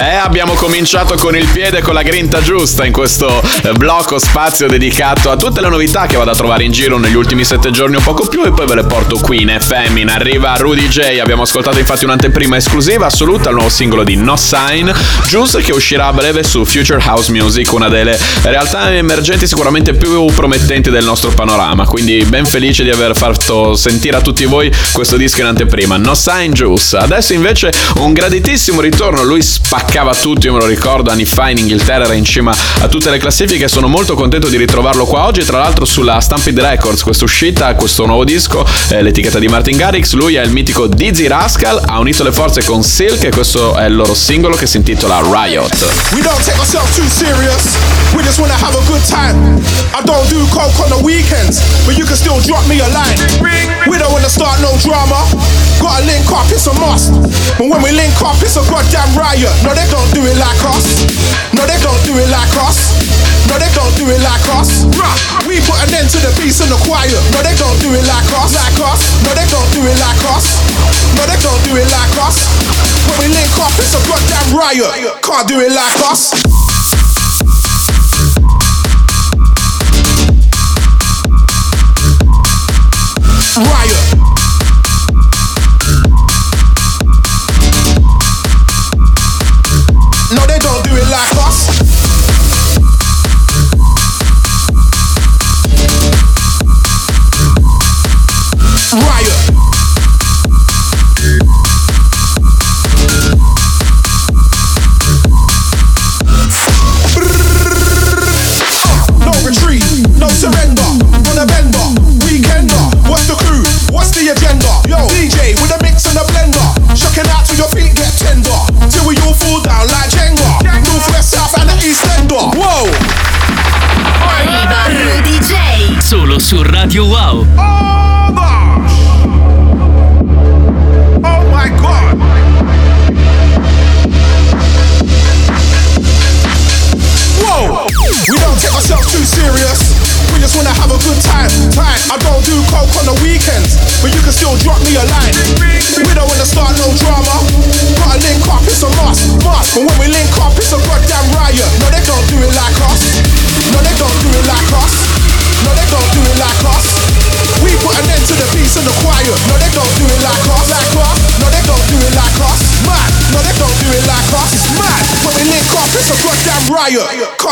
Eh, 0.00 0.14
abbiamo 0.14 0.54
cominciato 0.54 1.16
con 1.16 1.34
il 1.34 1.46
piede 1.48 1.82
con 1.82 1.92
la 1.92 2.02
grinta 2.02 2.40
giusta 2.40 2.86
in 2.86 2.92
questo 2.92 3.42
eh, 3.64 3.72
blocco 3.72 4.20
spazio 4.20 4.68
dedicato 4.68 5.28
a 5.28 5.36
tutte 5.36 5.60
le 5.60 5.68
novità 5.68 6.06
che 6.06 6.16
vado 6.16 6.30
a 6.30 6.34
trovare 6.36 6.62
in 6.62 6.70
giro 6.70 6.98
negli 6.98 7.16
ultimi 7.16 7.44
sette 7.44 7.72
giorni 7.72 7.96
o 7.96 8.00
poco 8.00 8.28
più 8.28 8.44
e 8.44 8.52
poi 8.52 8.64
ve 8.66 8.76
le 8.76 8.84
porto 8.84 9.18
qui 9.18 9.42
in 9.42 9.56
FM. 9.58 9.96
In 9.96 10.08
arriva 10.08 10.54
Rudy 10.54 10.86
J. 10.86 11.18
Abbiamo 11.20 11.42
ascoltato 11.42 11.80
infatti 11.80 12.04
un'anteprima 12.04 12.56
esclusiva 12.56 13.06
assoluta 13.06 13.48
al 13.48 13.56
nuovo 13.56 13.70
singolo 13.70 14.04
di 14.04 14.14
No 14.14 14.36
Sign, 14.36 14.88
Juice 15.26 15.60
che 15.62 15.72
uscirà 15.72 16.06
a 16.06 16.12
breve 16.12 16.44
su 16.44 16.64
Future 16.64 17.02
House 17.04 17.32
Music, 17.32 17.72
una 17.72 17.88
delle 17.88 18.16
realtà 18.42 18.94
emergenti 18.94 19.48
sicuramente 19.48 19.94
più 19.94 20.24
promettenti 20.26 20.90
del 20.90 21.04
nostro 21.04 21.30
panorama. 21.30 21.86
Quindi 21.86 22.24
ben 22.24 22.46
felice 22.46 22.84
di 22.84 22.90
aver 22.90 23.16
fatto 23.16 23.74
sentire 23.74 24.16
a 24.16 24.20
tutti 24.20 24.44
voi 24.44 24.72
questo 24.92 25.16
disco 25.16 25.40
in 25.40 25.46
anteprima. 25.46 25.96
No 25.96 26.14
Sign 26.14 26.52
Juice. 26.52 26.96
Adesso 26.96 27.32
invece 27.32 27.72
un 27.96 28.12
graditissimo 28.12 28.80
ritorno, 28.80 29.24
lui 29.24 29.42
spaccava 29.88 30.14
tutti, 30.14 30.46
io 30.46 30.52
me 30.52 30.58
lo 30.58 30.66
ricordo, 30.66 31.10
anni 31.10 31.24
fa 31.24 31.48
in 31.48 31.56
Inghilterra 31.56 32.04
era 32.04 32.12
in 32.12 32.24
cima 32.24 32.54
a 32.80 32.88
tutte 32.88 33.08
le 33.08 33.16
classifiche, 33.16 33.68
sono 33.68 33.88
molto 33.88 34.14
contento 34.14 34.48
di 34.48 34.58
ritrovarlo 34.58 35.06
qua 35.06 35.24
oggi, 35.24 35.42
tra 35.44 35.60
l'altro 35.60 35.86
sulla 35.86 36.20
Stampede 36.20 36.60
Records, 36.60 37.02
questa 37.02 37.24
uscita, 37.24 37.74
questo 37.74 38.04
nuovo 38.04 38.24
disco, 38.24 38.66
eh, 38.88 39.00
l'etichetta 39.00 39.38
di 39.38 39.48
Martin 39.48 39.78
Garrix, 39.78 40.12
lui 40.12 40.34
è 40.34 40.42
il 40.42 40.50
mitico 40.50 40.86
Dizzy 40.86 41.26
Rascal, 41.26 41.82
ha 41.86 41.98
unito 42.00 42.22
le 42.22 42.32
forze 42.32 42.62
con 42.64 42.82
Silk 42.82 43.24
e 43.24 43.30
questo 43.30 43.76
è 43.76 43.86
il 43.86 43.96
loro 43.96 44.12
singolo 44.12 44.56
che 44.56 44.66
si 44.66 44.76
intitola 44.76 45.22
Riot. 45.22 46.12
We 46.12 46.20
don't 46.20 46.44
take 46.44 46.58
ourselves 46.58 46.94
too 46.94 47.08
serious. 47.08 47.76
We 48.14 48.22
just 48.22 48.38
wanna 48.38 48.56
have 48.60 48.76
a 48.76 48.84
good 48.86 49.02
time. 49.08 49.60
I 49.94 50.02
don't 50.04 50.28
do 50.28 50.44
coke 50.52 50.78
on 50.82 50.90
the 50.90 51.02
weekends, 51.02 51.62
but 51.86 51.96
you 51.96 52.04
can 52.04 52.16
still 52.16 52.40
drop 52.44 52.66
me 52.66 52.80
a 52.80 52.88
line. 52.88 53.16
We 53.88 53.96
don't 53.96 54.12
wanna 54.12 54.28
start 54.28 54.60
no 54.60 54.76
drama. 54.84 55.24
Gotta 55.80 56.04
link 56.04 56.26
up, 56.32 56.50
it's 56.50 56.66
a 56.66 56.74
must. 56.74 57.12
But 57.56 57.68
when 57.68 57.82
we 57.82 57.92
link 57.92 58.20
up, 58.20 58.36
it's 58.42 58.56
a 58.56 58.64
goddamn 58.68 59.14
riot. 59.16 59.52
No, 59.62 59.77
they 59.78 59.86
don't 59.94 60.10
do 60.10 60.26
it 60.26 60.34
like 60.42 60.58
us. 60.66 61.06
No, 61.54 61.62
they 61.62 61.78
don't 61.78 62.02
do 62.02 62.18
it 62.18 62.26
like 62.34 62.50
us. 62.58 62.98
No, 63.46 63.54
they 63.62 63.70
don't 63.78 63.94
do 63.94 64.10
it 64.10 64.18
like 64.26 64.42
us. 64.58 64.82
We 65.46 65.62
put 65.62 65.78
an 65.86 65.94
end 65.94 66.10
to 66.10 66.18
the 66.18 66.34
peace 66.34 66.58
and 66.58 66.66
the 66.66 66.78
quiet. 66.82 67.14
No, 67.30 67.38
they 67.46 67.54
don't 67.54 67.78
do 67.78 67.94
it 67.94 68.02
like 68.10 68.26
us. 68.34 68.58
Like 68.58 68.78
us. 68.82 69.06
No, 69.22 69.30
they 69.38 69.46
don't 69.46 69.70
do 69.70 69.86
it 69.86 69.98
like 70.02 70.22
us. 70.34 70.58
No, 71.14 71.22
they 71.30 71.38
don't 71.38 71.62
do 71.62 71.78
it 71.78 71.86
like 71.94 72.14
us. 72.18 72.42
When 73.06 73.22
we 73.22 73.26
link 73.30 73.54
up, 73.62 73.70
it's 73.78 73.94
a 73.94 74.02
goddamn 74.10 74.58
riot. 74.58 74.90
Can't 75.22 75.46
do 75.46 75.62
it 75.62 75.70
like 75.70 76.02
us. 76.10 76.34
Riot. 83.58 83.97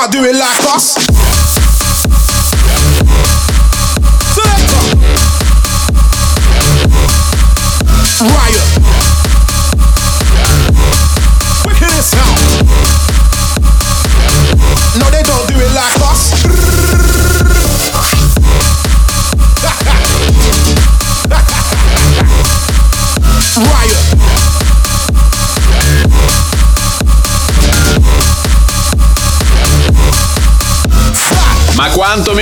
Do 0.08 0.22
it 0.24 0.36
like 0.36 0.60
us. 0.72 1.05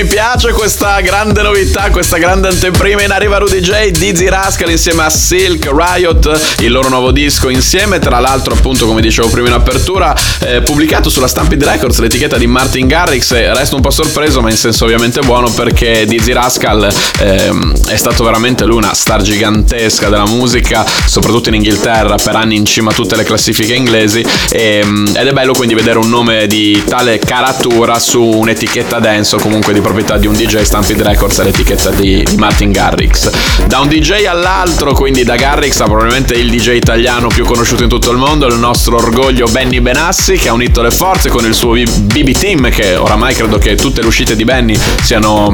Piace 0.04 0.52
questa 0.52 1.00
grande 1.00 1.42
novità, 1.42 1.90
questa 1.90 2.16
grande 2.18 2.48
anteprima. 2.48 3.02
In 3.02 3.12
arriva 3.12 3.38
Rudy 3.38 3.60
J, 3.60 3.90
Dizzy 3.90 4.28
Rascal 4.28 4.70
insieme 4.70 5.02
a 5.02 5.10
Silk 5.10 5.70
Riot, 5.72 6.56
il 6.60 6.72
loro 6.72 6.88
nuovo 6.88 7.10
disco 7.10 7.48
insieme, 7.48 7.98
tra 7.98 8.18
l'altro 8.18 8.54
appunto 8.54 8.86
come 8.86 9.00
dicevo 9.00 9.28
prima 9.28 9.48
in 9.48 9.54
apertura, 9.54 10.14
eh, 10.40 10.62
pubblicato 10.62 11.08
sulla 11.10 11.28
Stampede 11.28 11.64
Records, 11.64 11.98
l'etichetta 11.98 12.36
di 12.36 12.46
Martin 12.46 12.86
Garrix, 12.86 13.32
e 13.32 13.52
resto 13.54 13.76
un 13.76 13.82
po' 13.82 13.90
sorpreso 13.90 14.40
ma 14.40 14.50
in 14.50 14.56
senso 14.56 14.84
ovviamente 14.84 15.20
buono 15.20 15.50
perché 15.50 16.04
Dizzy 16.06 16.32
Rascal 16.32 16.92
ehm, 17.20 17.86
è 17.86 17.96
stato 17.96 18.24
veramente 18.24 18.64
lui 18.64 18.76
una 18.76 18.94
star 18.94 19.22
gigantesca 19.22 20.08
della 20.08 20.26
musica, 20.26 20.84
soprattutto 21.06 21.48
in 21.48 21.56
Inghilterra, 21.56 22.16
per 22.16 22.36
anni 22.36 22.56
in 22.56 22.64
cima 22.64 22.90
a 22.90 22.94
tutte 22.94 23.16
le 23.16 23.24
classifiche 23.24 23.74
inglesi. 23.74 24.24
Ehm, 24.50 25.12
ed 25.16 25.26
è 25.26 25.32
bello 25.32 25.52
quindi 25.52 25.74
vedere 25.74 25.98
un 25.98 26.08
nome 26.08 26.46
di 26.46 26.82
tale 26.86 27.18
caratura 27.18 27.98
su 27.98 28.22
un'etichetta 28.22 28.98
dance 28.98 29.36
o 29.36 29.38
comunque 29.38 29.72
di 29.72 29.80
proprietà 29.80 30.03
di 30.18 30.26
un 30.26 30.34
DJ 30.34 30.60
Stampede 30.62 31.02
Records 31.02 31.42
l'etichetta 31.42 31.90
di, 31.90 32.24
Martin 32.36 32.70
Garrix. 32.70 33.30
Da 33.66 33.80
un 33.80 33.88
DJ 33.88 34.26
all'altro, 34.26 34.92
quindi 34.92 35.24
da 35.24 35.34
Garrix 35.34 35.80
a 35.80 35.84
probabilmente 35.84 36.34
il 36.34 36.50
DJ 36.50 36.76
italiano 36.76 37.28
più 37.28 37.44
conosciuto 37.44 37.82
in 37.82 37.88
tutto 37.88 38.10
il 38.10 38.18
mondo, 38.18 38.46
il 38.46 38.58
nostro 38.58 38.96
orgoglio 38.96 39.46
Benny 39.46 39.80
Benassi 39.80 40.34
che 40.34 40.48
ha 40.48 40.52
unito 40.52 40.82
le 40.82 40.90
forze 40.90 41.30
con 41.30 41.44
il 41.44 41.54
suo 41.54 41.72
BB 41.72 42.30
Team 42.32 42.70
che 42.70 42.96
oramai 42.96 43.34
credo 43.34 43.58
che 43.58 43.74
tutte 43.76 44.02
le 44.02 44.06
uscite 44.06 44.36
di 44.36 44.44
Benny 44.44 44.78
siano 45.02 45.48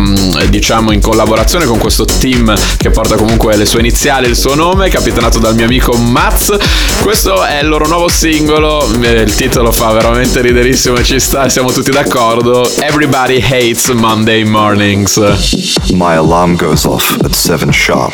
diciamo 0.48 0.92
in 0.92 1.00
collaborazione 1.00 1.64
con 1.64 1.78
questo 1.78 2.04
team 2.04 2.52
che 2.76 2.90
porta 2.90 3.16
comunque 3.16 3.56
le 3.56 3.64
sue 3.64 3.80
iniziali, 3.80 4.26
il 4.26 4.36
suo 4.36 4.54
nome, 4.54 4.88
capitanato 4.88 5.38
dal 5.38 5.54
mio 5.54 5.64
amico 5.64 5.96
Maz. 5.96 6.56
Questo 7.02 7.44
è 7.44 7.60
il 7.62 7.68
loro 7.68 7.86
nuovo 7.86 8.08
singolo, 8.08 8.86
eh, 9.02 9.20
il 9.20 9.34
titolo 9.34 9.70
fa 9.70 9.92
veramente 9.92 10.40
riderissimo 10.40 10.96
e 10.96 11.04
ci 11.04 11.20
sta, 11.20 11.48
siamo 11.48 11.70
tutti 11.72 11.90
d'accordo. 11.90 12.68
Everybody 12.80 13.40
hates 13.40 13.88
Monday 13.88 14.29
mornings. 14.38 15.18
Uh. 15.18 15.36
My 15.96 16.14
alarm 16.14 16.56
goes 16.56 16.86
off 16.86 17.20
at 17.24 17.32
7 17.32 17.72
sharp. 17.72 18.12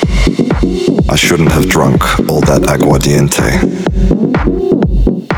I 1.10 1.14
shouldn't 1.14 1.52
have 1.52 1.68
drunk 1.68 2.02
all 2.30 2.40
that 2.40 2.62
aguardiente. 2.62 3.60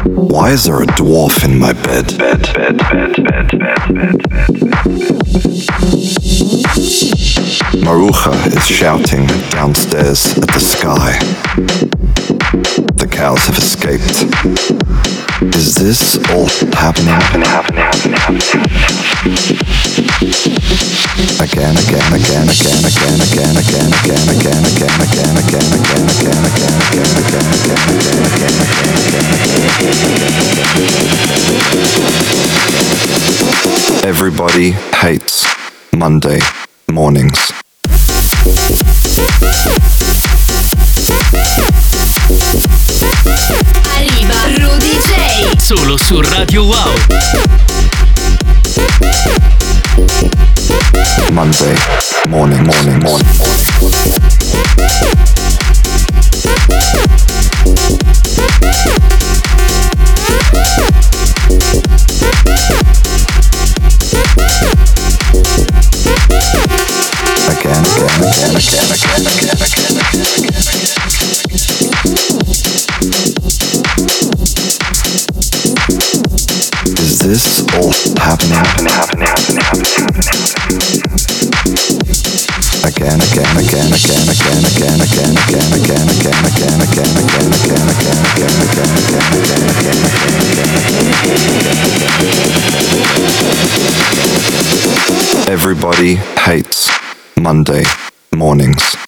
Why 0.06 0.50
is 0.50 0.64
there 0.64 0.80
a 0.80 0.86
dwarf 0.86 1.44
in 1.44 1.58
my 1.58 1.72
bed? 1.72 2.16
Bed, 2.16 2.42
bed, 2.54 2.78
bed, 2.78 3.16
bed, 3.16 3.50
bed, 3.50 3.58
bed, 3.58 4.18
bed. 4.30 4.58
Maruja 7.82 8.46
is 8.56 8.66
shouting 8.66 9.26
downstairs 9.50 10.38
at 10.38 10.46
the 10.46 10.60
sky. 10.60 11.18
The 12.94 13.08
cows 13.10 13.46
have 13.46 13.58
escaped. 13.58 14.22
Is 15.56 15.74
this 15.74 16.18
all 16.30 16.46
happening? 16.72 17.18
Again, 17.34 17.42
again, 17.68 18.38
again, 19.26 19.87
Everybody 34.04 34.70
hates 34.94 35.44
Monday 35.96 36.40
mornings. 36.90 37.52
Arriva 43.94 44.46
Rudy 44.58 44.98
J 45.06 45.58
solo 45.58 45.96
su 45.96 46.20
Radio 46.20 46.64
Wow. 46.64 46.94
Monday 51.32 51.74
morning, 52.28 52.62
morning, 52.64 52.98
morning. 53.02 53.26
Again, 66.48 67.84
again, 67.84 68.22
again, 68.24 68.54
again, 68.54 68.88
again, 68.88 69.26
again, 69.26 69.56
again, 69.58 69.96
again, 69.98 70.46
again. 70.46 71.06
Is 71.06 71.07
this 77.28 77.60
all 77.76 77.92
happening? 78.16 78.56
Happening, 78.56 78.88
happening, 78.88 79.26
happening, 79.28 79.60
happening, 79.60 79.92
Again, 82.88 83.20
again, 83.20 83.52
again, 83.60 83.92
again, 83.92 84.24
again, 84.32 84.64
again, 84.64 84.96
again, 84.96 85.28
again, 85.28 86.00
again, 86.08 86.08
again, 86.08 86.40
again, 86.48 86.80
again, 86.80 87.12
again, 87.12 87.12
again, 87.12 87.84
again, 87.84 88.16
again, 88.18 88.56
again, 88.64 88.96
again, 89.28 89.68
again. 89.68 89.98
Everybody 95.52 96.14
hates 96.14 96.88
Monday 97.36 97.84
mornings. 98.34 99.07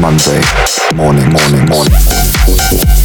Monday 0.00 0.40
morning, 0.94 1.28
morning, 1.30 1.66
morning. 1.68 2.99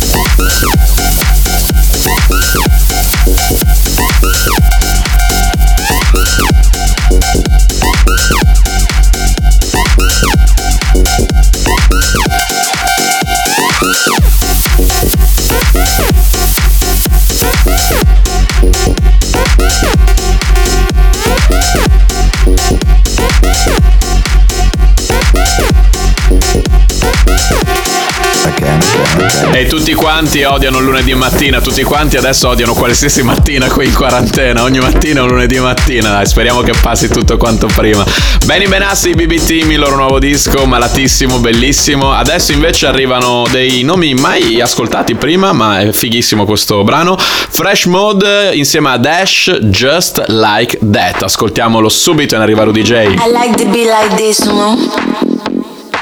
E 29.51 29.67
tutti 29.67 29.93
quanti 29.93 30.43
odiano 30.43 30.79
lunedì 30.79 31.13
mattina, 31.13 31.59
tutti 31.59 31.83
quanti 31.83 32.15
adesso 32.15 32.47
odiano 32.47 32.73
qualsiasi 32.73 33.21
mattina 33.21 33.67
qui 33.67 33.87
in 33.87 33.93
quarantena, 33.93 34.63
ogni 34.63 34.79
mattina 34.79 35.19
è 35.19 35.23
un 35.23 35.29
lunedì 35.29 35.59
mattina, 35.59 36.09
dai, 36.09 36.25
speriamo 36.25 36.61
che 36.61 36.73
passi 36.79 37.09
tutto 37.09 37.35
quanto 37.35 37.67
prima. 37.67 38.05
Benny 38.45 38.67
Benassi, 38.67 39.11
BB 39.11 39.45
Team, 39.45 39.71
il 39.71 39.79
loro 39.79 39.97
nuovo 39.97 40.19
disco, 40.19 40.65
malatissimo, 40.65 41.39
bellissimo. 41.39 42.13
Adesso 42.13 42.53
invece 42.53 42.87
arrivano 42.87 43.43
dei 43.49 43.83
nomi 43.83 44.13
mai 44.13 44.61
ascoltati 44.61 45.15
prima, 45.15 45.51
ma 45.51 45.81
è 45.81 45.91
fighissimo 45.91 46.45
questo 46.45 46.83
brano. 46.83 47.17
Fresh 47.17 47.85
Mode 47.85 48.51
insieme 48.53 48.91
a 48.91 48.97
Dash, 48.97 49.57
Just 49.63 50.23
Like 50.27 50.79
That. 50.91 51.23
Ascoltiamolo 51.23 51.89
subito 51.89 52.35
in 52.35 52.41
arriva 52.41 52.63
Rudy. 52.63 52.81
I 52.81 53.17
like 53.31 53.55
to 53.57 53.69
be 53.69 53.83
like 53.83 54.15
this, 54.15 54.39
you 54.39 54.51
know. 54.53 54.77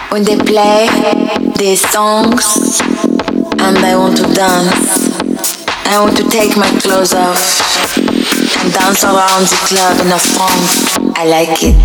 When 0.09 0.23
they 0.23 0.35
play 0.35 0.87
these 1.55 1.87
songs 1.89 2.82
and 3.63 3.77
I 3.77 3.95
want 3.95 4.17
to 4.17 4.23
dance. 4.23 5.19
I 5.85 5.99
want 6.01 6.17
to 6.17 6.23
take 6.29 6.57
my 6.57 6.67
clothes 6.81 7.13
off 7.13 7.39
and 7.97 8.73
dance 8.73 9.03
around 9.03 9.47
the 9.47 9.59
club 9.67 9.99
in 10.01 10.11
a 10.11 10.19
funk. 10.19 11.17
I 11.17 11.25
like 11.25 11.63
it. 11.63 11.75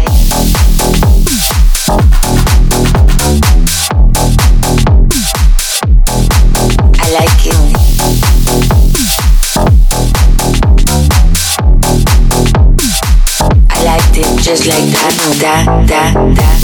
I 6.99 7.09
like 7.13 7.47
it. 7.47 7.79
I 13.71 13.85
liked 13.85 14.19
it 14.19 14.43
just 14.43 14.67
like 14.67 14.91
that, 14.91 15.15
that, 15.41 15.87
that, 15.89 16.37
that. 16.37 16.58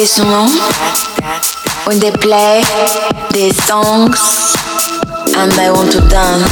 this 0.00 0.18
room 0.18 0.48
when 1.84 1.98
they 2.00 2.10
play 2.10 2.62
these 3.34 3.54
songs 3.68 4.16
and 5.36 5.52
I 5.60 5.70
want 5.70 5.92
to 5.92 6.00
dance. 6.08 6.48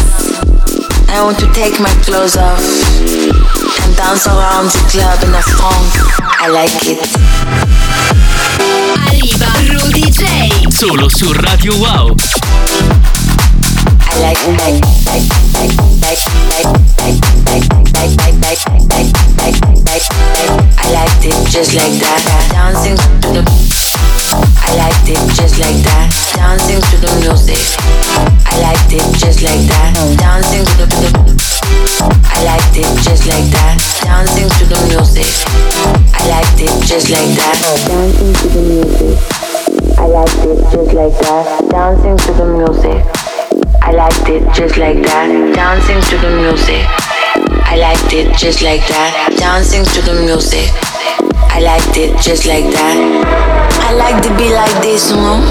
I 1.09 1.24
want 1.24 1.38
to 1.38 1.49
take 1.55 1.80
my 1.80 1.88
clothes 2.05 2.36
off 2.36 2.61
and 3.01 3.96
dance 3.96 4.26
around 4.26 4.68
the 4.68 4.84
club 4.92 5.16
in 5.24 5.32
a 5.32 5.40
funk. 5.57 5.88
I 6.44 6.49
like 6.49 6.76
it. 6.84 7.01
Arriva 9.09 9.49
Rudy 9.72 10.11
J. 10.11 10.68
Solo 10.70 11.09
su 11.09 11.32
Radio 11.32 11.72
Wow. 11.76 12.14
I 14.11 14.20
like, 14.20 14.44
like, 14.61 14.84
like, 15.09 15.24
like, 15.57 15.72
like, 16.05 16.20
like, 16.53 16.68
like, 17.01 17.16
like, 17.46 17.64
like, 17.96 18.16
like, 18.20 18.42
like, 18.42 18.66
like 18.68 18.78
liked 20.99 21.26
it 21.30 21.38
just 21.46 21.74
like 21.78 21.94
that. 22.03 22.22
Dancing 22.51 22.99
to 22.99 23.28
the 23.30 23.42
I 24.66 24.74
liked 24.74 25.07
it 25.07 25.22
just 25.38 25.55
like 25.62 25.78
that. 25.86 26.11
Dancing 26.34 26.82
to 26.90 26.96
the 26.99 27.11
music. 27.22 27.62
I 28.42 28.59
liked 28.59 28.90
it 28.90 29.07
just 29.14 29.46
like 29.46 29.62
that. 29.70 29.94
Dancing 30.18 30.66
to 30.66 30.74
the, 30.74 30.86
the 30.90 31.11
I 32.34 32.42
liked 32.42 32.74
it 32.74 32.90
just 33.07 33.30
like 33.30 33.46
that. 33.55 33.78
Dancing 34.03 34.51
to 34.59 34.64
the 34.66 34.78
music. 34.90 35.30
I 36.18 36.26
liked 36.34 36.59
it 36.66 36.74
just 36.82 37.11
like 37.14 37.30
that. 37.38 37.57
Dancing 37.86 38.34
to 38.34 38.46
the 38.51 38.62
music. 38.66 39.14
I 40.03 40.07
liked 40.11 40.42
it 40.51 40.59
just 40.66 40.92
like 40.99 41.14
that. 41.22 41.46
Dancing 41.70 42.18
to 42.26 42.32
the 42.34 42.46
music. 42.59 43.01
I 43.86 43.92
liked 43.94 44.28
it 44.28 44.42
just 44.51 44.76
like 44.76 44.99
that. 45.07 45.30
Dancing 45.55 46.03
to 46.11 46.16
the 46.18 46.30
music. 46.42 46.82
I 47.70 47.76
liked 47.76 48.12
it 48.12 48.36
just 48.36 48.62
like 48.62 48.82
that. 48.88 49.30
Dancing 49.38 49.84
to 49.84 50.01
the 50.03 50.14
music. 50.26 50.88
I 51.59 51.61
liked 51.61 51.96
it 51.96 52.14
just 52.22 52.46
like 52.46 52.70
that. 52.70 52.94
I 53.82 53.90
like 53.98 54.22
to 54.22 54.30
be 54.38 54.54
like 54.54 54.70
this 54.78 55.11
one, 55.11 55.42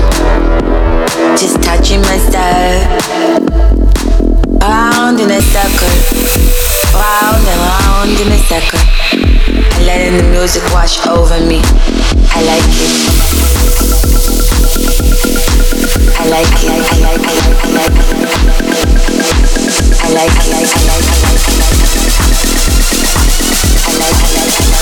just 1.35 1.59
touching 1.59 1.99
my 1.99 2.15
stuff. 2.15 2.87
Round 4.63 5.19
in 5.19 5.27
a 5.27 5.43
circle, 5.43 5.91
round 6.95 7.43
and 7.43 7.59
round 7.59 8.15
in 8.23 8.31
a 8.31 8.39
circle. 8.47 8.79
I 9.51 9.83
letting 9.83 10.15
the 10.15 10.23
music 10.31 10.63
wash 10.71 10.95
over 11.07 11.43
me. 11.43 11.59
I 12.31 12.39
like 12.39 12.63
it. 12.63 13.03
I 16.15 16.23
like 16.31 16.55
it. 16.55 16.71
I 16.71 17.03
like 17.03 17.19
it. 17.19 17.43
I 17.59 17.75
like 17.75 17.99
it. 17.99 18.23
I 19.99 20.15
like 20.15 20.31
it. 20.31 20.55
I 20.55 20.55
like 20.55 20.55
it. 20.55 20.55
I 20.55 20.55
like 20.55 20.71
it. 20.71 21.03
I 23.83 23.99
like 23.99 24.71
it. 24.71 24.76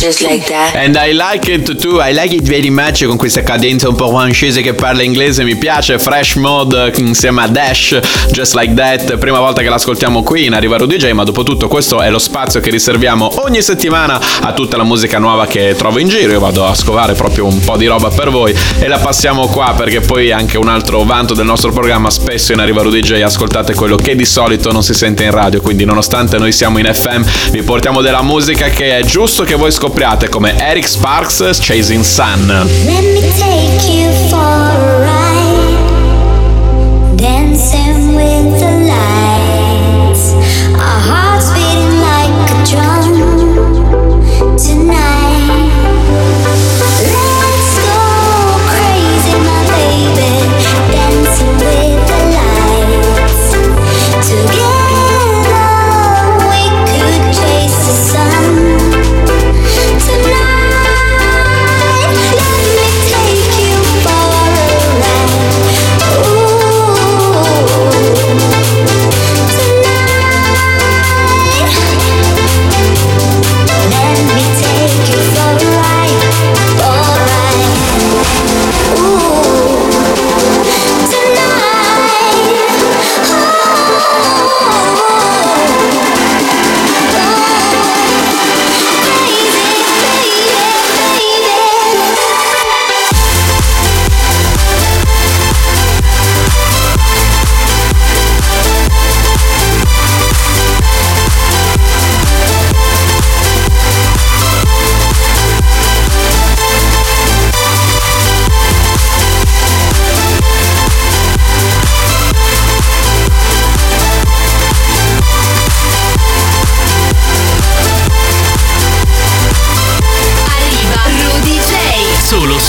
Just 0.00 0.22
like 0.22 0.46
that. 0.48 0.74
And 0.74 0.96
I 0.96 1.12
like 1.12 1.46
it 1.52 1.78
too, 1.78 2.00
I 2.00 2.14
like 2.14 2.34
it 2.34 2.42
very 2.42 2.70
much 2.70 3.04
con 3.04 3.18
questa 3.18 3.42
cadenza 3.42 3.88
un 3.88 3.94
po' 3.94 4.08
francese 4.08 4.62
che 4.62 4.72
parla 4.72 5.02
inglese, 5.02 5.44
mi 5.44 5.56
piace, 5.56 5.98
Fresh 5.98 6.36
Mode 6.36 6.92
insieme 6.96 7.42
a 7.42 7.48
Dash, 7.48 7.98
Just 8.30 8.54
Like 8.54 8.72
That, 8.72 9.18
prima 9.18 9.38
volta 9.38 9.60
che 9.60 9.68
l'ascoltiamo 9.68 10.22
qui 10.22 10.46
in 10.46 10.54
Arriva 10.54 10.78
Rudy 10.78 10.96
J, 10.96 11.10
ma 11.12 11.24
dopo 11.24 11.42
tutto 11.42 11.68
questo 11.68 12.00
è 12.00 12.08
lo 12.08 12.18
spazio 12.18 12.60
che 12.60 12.70
riserviamo 12.70 13.42
ogni 13.44 13.60
settimana 13.60 14.18
a 14.40 14.52
tutta 14.54 14.78
la 14.78 14.84
musica 14.84 15.18
nuova 15.18 15.46
che 15.46 15.74
trovo 15.76 15.98
in 15.98 16.08
giro, 16.08 16.32
io 16.32 16.40
vado 16.40 16.64
a 16.64 16.74
scovare 16.74 17.12
proprio 17.12 17.44
un 17.44 17.60
po' 17.60 17.76
di 17.76 17.86
roba 17.86 18.08
per 18.08 18.30
voi 18.30 18.56
e 18.78 18.88
la 18.88 18.98
passiamo 18.98 19.48
qua 19.48 19.74
perché 19.76 20.00
poi 20.00 20.32
anche 20.32 20.56
un 20.56 20.68
altro 20.68 21.04
vanto 21.04 21.34
del 21.34 21.44
nostro 21.44 21.72
programma, 21.72 22.08
spesso 22.08 22.52
in 22.52 22.60
Arriva 22.60 22.80
Rudy 22.80 23.00
J 23.00 23.20
ascoltate 23.22 23.74
quello 23.74 23.96
che 23.96 24.16
di 24.16 24.24
solito 24.24 24.72
non 24.72 24.82
si 24.82 24.94
sente 24.94 25.24
in 25.24 25.30
radio, 25.30 25.60
quindi 25.60 25.84
nonostante 25.84 26.38
noi 26.38 26.52
siamo 26.52 26.78
in 26.78 26.88
FM 26.90 27.50
vi 27.50 27.62
portiamo 27.62 28.00
della 28.00 28.22
musica 28.22 28.68
che 28.68 28.96
è 28.96 29.04
giusto 29.04 29.44
che 29.44 29.56
voi 29.56 29.70
scopriate 29.70 29.89
come 30.28 30.46
Eric 30.46 30.86
Sparks 30.86 31.40
Chasing 31.58 32.02
Sun. 32.02 32.48
Let 32.48 32.66
me 32.66 33.20
take 33.38 33.88
you 33.88 34.10
for 34.28 34.36
a 34.36 35.00
ride, 35.02 35.76
dancing 37.16 38.14
with 38.14 38.60
the 38.60 38.70
lights. 38.88 39.29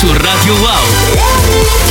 Su 0.02 0.12
Radio 0.16 0.56
Wow. 0.56 1.91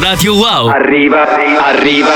Radio 0.11 0.33
Wow. 0.33 0.67
Arriva, 0.67 1.25
arriva, 1.63 2.09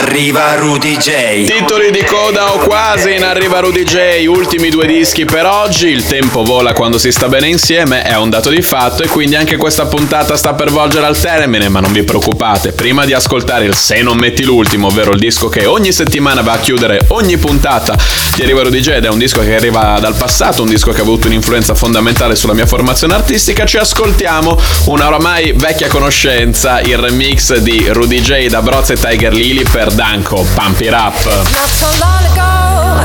arriva 0.00 0.56
Rudy 0.56 0.96
J. 0.96 1.44
Titoli 1.46 1.92
di 1.92 2.02
coda 2.02 2.52
o 2.52 2.58
quasi 2.58 3.14
in 3.14 3.22
arriva 3.22 3.60
Rudy 3.60 3.84
J, 3.84 4.26
ultimi 4.26 4.68
due 4.68 4.84
dischi 4.84 5.24
per 5.24 5.46
oggi, 5.46 5.86
il 5.86 6.04
tempo 6.04 6.42
vola 6.42 6.72
quando 6.72 6.98
si 6.98 7.12
sta 7.12 7.28
bene 7.28 7.46
insieme, 7.46 8.02
è 8.02 8.16
un 8.16 8.30
dato 8.30 8.50
di 8.50 8.62
fatto 8.62 9.04
e 9.04 9.06
quindi 9.06 9.36
anche 9.36 9.56
questa 9.58 9.86
puntata 9.86 10.36
sta 10.36 10.54
per 10.54 10.72
volgere 10.72 11.06
al 11.06 11.16
termine, 11.16 11.68
ma 11.68 11.78
non 11.78 11.92
vi 11.92 12.02
preoccupate, 12.02 12.72
prima 12.72 13.04
di 13.04 13.12
ascoltare 13.12 13.64
il 13.64 13.76
Se 13.76 14.02
non 14.02 14.16
metti 14.16 14.42
l'ultimo, 14.42 14.88
ovvero 14.88 15.12
il 15.12 15.20
disco 15.20 15.48
che 15.48 15.66
ogni 15.66 15.92
settimana 15.92 16.42
va 16.42 16.54
a 16.54 16.58
chiudere 16.58 16.98
ogni 17.10 17.36
puntata 17.36 17.96
di 18.34 18.42
Arriva 18.42 18.62
Rudy 18.62 18.80
J 18.80 18.88
ed 18.88 19.04
è 19.04 19.08
un 19.08 19.18
disco 19.18 19.40
che 19.42 19.54
arriva 19.54 19.98
dal 20.00 20.16
passato, 20.16 20.62
un 20.62 20.68
disco 20.68 20.90
che 20.90 20.98
ha 20.98 21.04
avuto 21.04 21.28
un'influenza 21.28 21.76
fondamentale 21.76 22.34
sulla 22.34 22.54
mia 22.54 22.66
formazione 22.66 23.14
artistica, 23.14 23.64
ci 23.64 23.76
ascoltiamo 23.76 24.60
una 24.86 25.06
oramai 25.06 25.52
vecchia 25.52 25.86
conoscenza, 25.86 26.80
il 26.80 26.98
remix 26.98 27.34
di 27.36 27.86
Rudy 27.92 28.20
J 28.22 28.48
da 28.48 28.62
Broz 28.62 28.90
e 28.90 28.96
Tiger 28.96 29.32
Lily 29.32 29.62
per 29.62 29.92
Danko, 29.92 30.42
Pump 30.54 30.80
It 30.80 30.92
Up. 30.92 31.14
Not 31.52 31.68
so 31.68 31.86
long 32.00 32.24
ago 32.32 33.04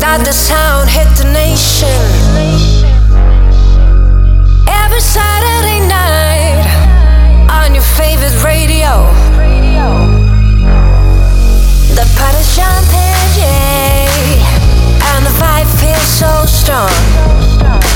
that 0.00 0.22
the 0.24 0.32
sound 0.32 0.88
hit 0.88 1.06
the 1.16 1.24
nation. 1.30 1.88
Every 4.66 5.00
Saturday 5.00 5.86
night 5.86 6.66
on 7.50 7.74
your 7.74 7.84
favorite 7.84 8.42
radio. 8.42 9.06
The 11.94 12.06
party's 12.16 12.56
jumping, 12.56 13.14
yeah, 13.36 14.08
and 15.12 15.26
the 15.26 15.34
vibe 15.38 15.68
feels 15.78 16.08
so 16.08 16.46
strong. 16.46 17.93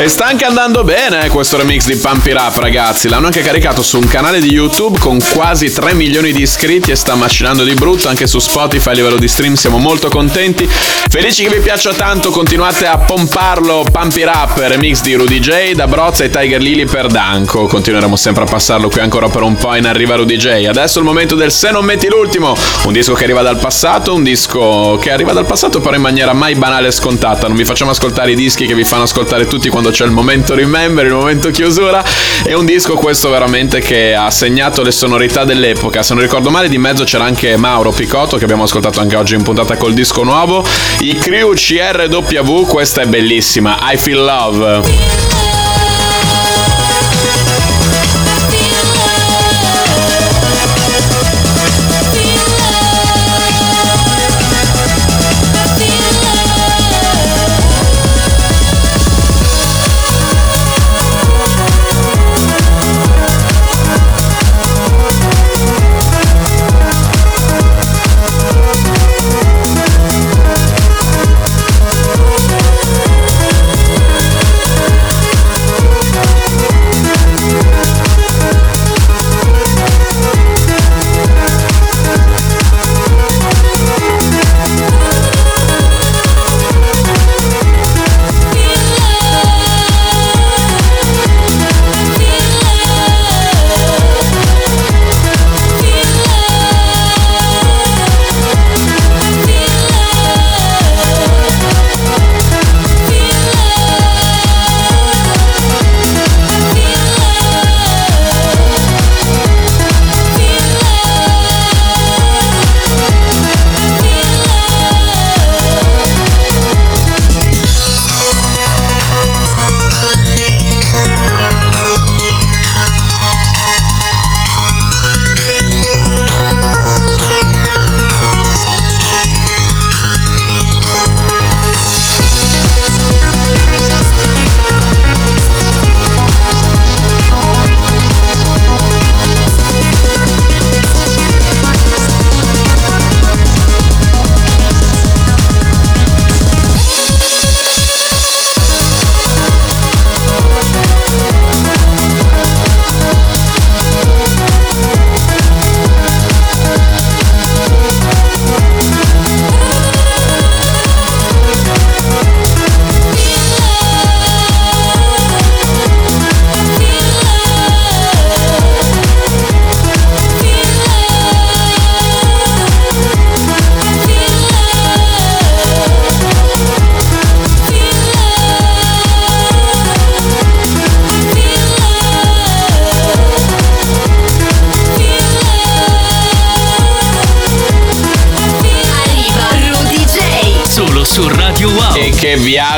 E 0.00 0.08
sta 0.08 0.24
anche 0.24 0.46
andando 0.46 0.82
bene 0.82 1.26
eh, 1.26 1.28
questo 1.28 1.58
remix 1.58 1.84
di 1.84 1.94
Pump 1.96 2.24
It 2.24 2.34
Up 2.34 2.56
ragazzi, 2.56 3.06
l'hanno 3.06 3.26
anche 3.26 3.42
caricato 3.42 3.82
su 3.82 3.98
un 3.98 4.06
canale 4.06 4.40
di 4.40 4.50
YouTube 4.50 4.98
con 4.98 5.18
quasi 5.34 5.70
3 5.70 5.92
milioni 5.92 6.32
di 6.32 6.40
iscritti 6.40 6.90
e 6.90 6.96
sta 6.96 7.14
macinando 7.16 7.64
di 7.64 7.74
brutto, 7.74 8.08
anche 8.08 8.26
su 8.26 8.38
Spotify 8.38 8.88
a 8.88 8.92
livello 8.92 9.16
di 9.16 9.28
stream. 9.28 9.56
Siamo 9.56 9.76
molto 9.76 10.08
contenti. 10.08 10.66
Felici 10.66 11.42
che 11.42 11.54
vi 11.54 11.60
piaccia 11.60 11.92
tanto, 11.92 12.30
continuate 12.30 12.86
a 12.86 12.96
pomparlo, 12.96 13.84
Pump 13.92 14.16
It 14.16 14.24
Up, 14.24 14.56
remix 14.56 15.02
di 15.02 15.12
Rudy 15.12 15.38
J, 15.38 15.72
da 15.72 15.86
Brozza 15.86 16.24
e 16.24 16.30
Tiger 16.30 16.62
Lily 16.62 16.86
per 16.86 17.08
Danko, 17.08 17.66
continueremo 17.66 18.16
sempre 18.16 18.44
a 18.44 18.46
passarlo 18.46 18.88
qui 18.88 19.02
ancora 19.02 19.28
per 19.28 19.42
un 19.42 19.56
po' 19.56 19.74
in 19.74 19.84
arriva 19.84 20.14
Rudy 20.14 20.36
J. 20.38 20.64
Adesso 20.66 20.96
è 20.96 21.00
il 21.02 21.06
momento 21.06 21.34
del 21.34 21.52
Se 21.52 21.70
non 21.72 21.84
metti 21.84 22.08
l'ultimo, 22.08 22.56
un 22.84 22.92
disco 22.94 23.12
che 23.12 23.24
arriva 23.24 23.42
dal 23.42 23.58
passato, 23.58 24.14
un 24.14 24.22
disco 24.22 24.98
che 24.98 25.10
arriva 25.10 25.34
dal 25.34 25.44
passato 25.44 25.80
però 25.80 25.94
in 25.94 26.00
maniera 26.00 26.32
mai 26.32 26.54
banale 26.54 26.88
e 26.88 26.90
scontata, 26.90 27.48
non 27.48 27.56
vi 27.58 27.66
facciamo 27.66 27.90
ascoltare 27.90 28.30
i 28.30 28.34
dischi 28.34 28.64
che 28.64 28.74
vi 28.74 28.84
fanno 28.84 29.02
ascoltare 29.02 29.46
tutti 29.46 29.68
quando 29.90 29.92
c'è 29.92 30.04
il 30.04 30.10
momento 30.10 30.54
remember, 30.54 31.04
il 31.06 31.12
momento 31.12 31.50
chiusura. 31.50 32.02
È 32.44 32.52
un 32.52 32.64
disco 32.64 32.94
questo 32.94 33.30
veramente 33.30 33.80
che 33.80 34.14
ha 34.14 34.30
segnato 34.30 34.82
le 34.82 34.92
sonorità 34.92 35.44
dell'epoca. 35.44 36.02
Se 36.02 36.14
non 36.14 36.22
ricordo 36.22 36.50
male, 36.50 36.68
di 36.68 36.78
mezzo 36.78 37.04
c'era 37.04 37.24
anche 37.24 37.56
Mauro 37.56 37.90
Picotto, 37.90 38.36
che 38.36 38.44
abbiamo 38.44 38.62
ascoltato 38.64 39.00
anche 39.00 39.16
oggi 39.16 39.34
in 39.34 39.42
puntata 39.42 39.76
col 39.76 39.92
disco 39.92 40.22
nuovo. 40.22 40.64
I 41.00 41.16
Crew 41.18 41.52
CRW, 41.54 42.66
questa 42.66 43.02
è 43.02 43.06
bellissima. 43.06 43.78
I 43.92 43.96
Feel 43.96 44.24
Love. 44.24 45.29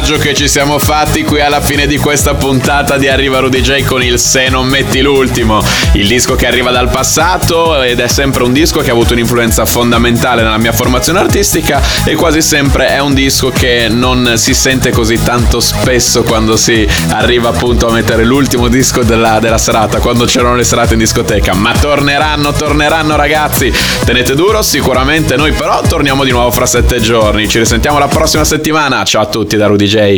Viaggio 0.03 0.19
che 0.19 0.35
ci 0.35 0.49
siamo 0.49 0.81
fatti 0.81 1.23
qui 1.23 1.41
alla 1.41 1.61
fine 1.61 1.87
di 1.87 1.97
questa 1.97 2.35
puntata 2.35 2.99
di 2.99 3.07
Arriva 3.07 3.39
Rudy 3.39 3.61
J 3.61 3.85
con 3.85 4.03
il 4.03 4.19
Se 4.19 4.49
non 4.49 4.67
metti 4.67 5.01
l'ultimo, 5.01 5.63
il 5.93 6.09
disco 6.09 6.35
che 6.35 6.49
arriva 6.49 6.73
dal 6.73 6.91
passato 6.91 7.81
ed 7.81 8.01
è 8.01 8.09
sempre 8.09 8.43
un 8.43 8.53
disco 8.53 8.81
che 8.81 8.91
ha 8.91 8.95
avuto 8.95 9.13
un'influenza 9.13 9.65
fondamentale 9.65 10.43
nella 10.43 10.59
mia 10.59 10.73
formazione 10.73 11.21
artistica 11.21 11.81
e 12.05 12.17
quasi 12.17 12.43
sempre 12.43 12.89
è 12.89 12.99
un 12.99 13.15
disco 13.15 13.51
che 13.51 13.87
non 13.89 14.33
si 14.37 14.55
sente 14.55 14.91
così 14.91 15.23
tanto 15.23 15.61
spesso 15.61 16.25
quando 16.25 16.57
si 16.57 16.85
arriva 17.11 17.51
appunto 17.51 17.87
a 17.87 17.93
mettere 17.93 18.25
l'ultimo 18.25 18.67
disco 18.67 19.05
della, 19.05 19.39
della 19.39 19.59
serata, 19.59 20.01
quando 20.01 20.25
c'erano 20.25 20.57
le 20.57 20.65
serate 20.65 20.95
in 20.95 20.99
discoteca. 20.99 21.55
Ma 21.55 21.75
torneranno, 21.79 22.53
torneranno 22.53 23.15
ragazzi, 23.15 23.73
tenete 24.05 24.35
duro 24.35 24.63
sicuramente 24.63 25.37
noi 25.37 25.53
però 25.53 25.81
torniamo 25.83 26.25
di 26.25 26.33
nuovo 26.33 26.51
fra 26.51 26.67
sette 26.67 26.99
giorni, 26.99 27.49
ci 27.49 27.59
risentiamo 27.59 27.99
la 28.01 28.09
prossima 28.09 28.43
settimana, 28.43 29.05
ciao 29.05 29.23
a 29.23 29.27
tutti 29.27 29.57
da 29.57 29.67
Rudy 29.67 29.87
J. 29.87 30.02